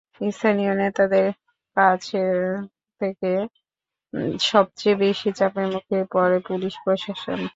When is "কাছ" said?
1.77-2.03